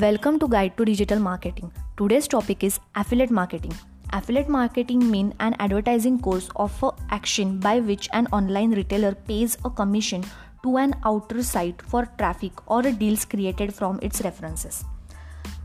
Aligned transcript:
Welcome 0.00 0.38
to 0.38 0.48
Guide 0.48 0.76
to 0.78 0.86
Digital 0.86 1.18
Marketing. 1.18 1.70
Today's 1.98 2.26
topic 2.26 2.64
is 2.64 2.80
affiliate 2.94 3.30
marketing. 3.30 3.74
Affiliate 4.14 4.48
marketing 4.48 5.10
means 5.10 5.34
an 5.40 5.54
advertising 5.58 6.18
course 6.18 6.48
of 6.56 6.72
action 7.10 7.58
by 7.58 7.80
which 7.80 8.08
an 8.14 8.26
online 8.32 8.70
retailer 8.70 9.14
pays 9.14 9.58
a 9.66 9.70
commission 9.70 10.24
to 10.62 10.78
an 10.78 10.94
outer 11.04 11.42
site 11.42 11.82
for 11.82 12.06
traffic 12.16 12.52
or 12.70 12.80
deals 12.82 13.26
created 13.26 13.74
from 13.74 13.98
its 14.00 14.22
references. 14.22 14.82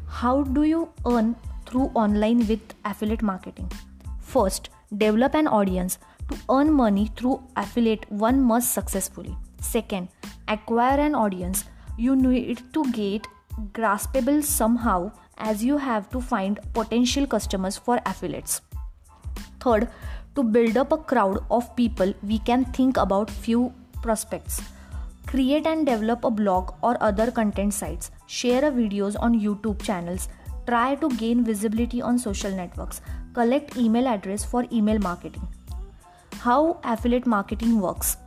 How 0.07 0.43
do 0.43 0.63
you 0.63 0.89
earn 1.05 1.37
through 1.65 1.91
online 1.93 2.45
with 2.47 2.73
affiliate 2.83 3.21
marketing? 3.21 3.71
First, 4.19 4.71
develop 4.97 5.35
an 5.35 5.47
audience. 5.47 5.99
To 6.29 6.37
earn 6.49 6.73
money 6.73 7.09
through 7.15 7.41
affiliate, 7.55 8.11
one 8.11 8.41
must 8.41 8.73
successfully. 8.73 9.37
Second, 9.61 10.09
acquire 10.49 10.99
an 10.99 11.15
audience. 11.15 11.63
You 11.97 12.17
need 12.17 12.61
to 12.73 12.91
get 12.91 13.25
graspable 13.73 14.43
somehow 14.43 15.11
as 15.37 15.63
you 15.63 15.77
have 15.77 16.09
to 16.11 16.21
find 16.21 16.59
potential 16.73 17.25
customers 17.25 17.77
for 17.77 17.99
affiliates. 18.05 18.61
Third, 19.59 19.89
to 20.35 20.43
build 20.43 20.77
up 20.77 20.91
a 20.91 20.97
crowd 20.97 21.43
of 21.49 21.75
people, 21.75 22.13
we 22.23 22.39
can 22.39 22.65
think 22.65 22.97
about 22.97 23.29
few 23.29 23.73
prospects. 24.01 24.61
Create 25.25 25.65
and 25.67 25.85
develop 25.85 26.23
a 26.23 26.31
blog 26.31 26.73
or 26.81 26.95
other 27.01 27.31
content 27.31 27.73
sites. 27.73 28.11
Share 28.27 28.71
videos 28.71 29.15
on 29.19 29.39
YouTube 29.39 29.81
channels. 29.81 30.29
Try 30.67 30.95
to 30.95 31.09
gain 31.09 31.43
visibility 31.43 32.01
on 32.01 32.19
social 32.19 32.51
networks. 32.51 33.01
Collect 33.33 33.75
email 33.77 34.07
address 34.07 34.45
for 34.45 34.65
email 34.71 34.99
marketing. 34.99 35.47
How 36.39 36.79
affiliate 36.83 37.25
marketing 37.25 37.79
works 37.79 38.17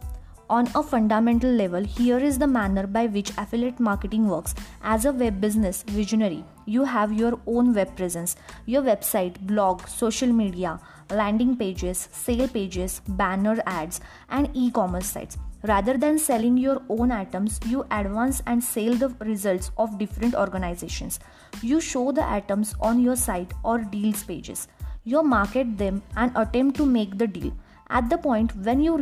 on 0.50 0.68
a 0.74 0.82
fundamental 0.82 1.50
level, 1.50 1.84
here 1.84 2.18
is 2.18 2.36
the 2.36 2.46
manner 2.46 2.86
by 2.86 3.06
which 3.06 3.30
affiliate 3.38 3.78
marketing 3.78 4.28
works. 4.28 4.52
As 4.82 5.04
a 5.04 5.12
web 5.12 5.40
business 5.40 5.84
visionary, 5.84 6.44
you 6.66 6.82
have 6.84 7.12
your 7.12 7.38
own 7.46 7.72
web 7.72 7.94
presence, 7.96 8.34
your 8.66 8.82
website, 8.82 9.38
blog, 9.46 9.86
social 9.86 10.28
media, 10.28 10.80
landing 11.08 11.56
pages, 11.56 12.08
sale 12.10 12.48
pages, 12.48 13.00
banner 13.10 13.62
ads, 13.64 14.00
and 14.28 14.50
e 14.52 14.72
commerce 14.72 15.06
sites. 15.06 15.38
Rather 15.62 15.96
than 15.96 16.18
selling 16.18 16.56
your 16.56 16.82
own 16.88 17.12
items, 17.12 17.60
you 17.66 17.86
advance 17.92 18.42
and 18.46 18.64
sell 18.64 18.94
the 18.94 19.14
results 19.20 19.70
of 19.78 19.98
different 19.98 20.34
organizations. 20.34 21.20
You 21.62 21.80
show 21.80 22.10
the 22.10 22.28
items 22.28 22.74
on 22.80 23.00
your 23.00 23.16
site 23.16 23.52
or 23.62 23.78
deals 23.78 24.24
pages. 24.24 24.66
You 25.04 25.22
market 25.22 25.78
them 25.78 26.02
and 26.16 26.32
attempt 26.34 26.76
to 26.78 26.86
make 26.86 27.18
the 27.18 27.26
deal 27.28 27.52
at 27.90 28.08
the 28.08 28.18
point 28.18 28.56
when 28.68 28.80
you 28.80 28.96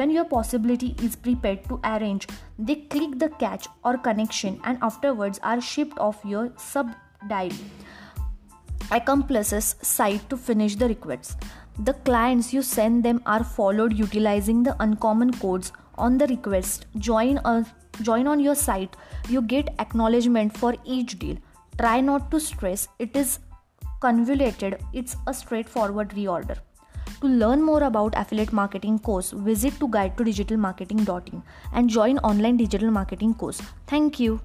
when 0.00 0.10
your 0.10 0.24
possibility 0.24 0.94
is 1.02 1.16
prepared 1.16 1.64
to 1.68 1.78
arrange 1.84 2.26
they 2.58 2.76
click 2.94 3.18
the 3.18 3.28
catch 3.44 3.66
or 3.84 3.96
connection 3.98 4.60
and 4.64 4.78
afterwards 4.82 5.40
are 5.42 5.60
shipped 5.60 5.98
off 5.98 6.24
your 6.24 6.50
subdial 6.56 7.52
accomplices 8.90 9.74
site 9.82 10.28
to 10.28 10.36
finish 10.36 10.76
the 10.76 10.88
requests. 10.88 11.36
The 11.78 11.94
clients 12.08 12.52
you 12.52 12.62
send 12.62 13.02
them 13.02 13.22
are 13.24 13.42
followed 13.42 13.92
utilizing 13.98 14.62
the 14.62 14.76
uncommon 14.80 15.32
codes 15.32 15.72
on 15.96 16.18
the 16.18 16.26
request. 16.26 16.86
Join 16.98 17.38
a, 17.38 17.64
join 18.02 18.26
on 18.26 18.40
your 18.40 18.54
site. 18.54 18.96
You 19.28 19.42
get 19.42 19.74
acknowledgement 19.78 20.56
for 20.56 20.74
each 20.84 21.18
deal. 21.18 21.38
Try 21.78 22.00
not 22.00 22.30
to 22.30 22.40
stress. 22.40 22.88
It 22.98 23.16
is 23.16 23.38
convoluted. 24.00 24.78
It's 24.92 25.16
a 25.26 25.32
straightforward 25.32 26.10
reorder 26.10 26.58
to 27.22 27.28
learn 27.28 27.62
more 27.62 27.82
about 27.84 28.14
affiliate 28.16 28.52
marketing 28.52 28.98
course, 28.98 29.30
visit 29.30 29.78
to 29.80 29.88
guide 29.88 30.16
to 30.18 30.24
digitalmarketing.in 30.24 31.42
and 31.72 31.88
join 31.88 32.18
online 32.18 32.56
digital 32.56 32.90
marketing 32.90 33.34
course. 33.34 33.62
Thank 33.86 34.20
you. 34.20 34.40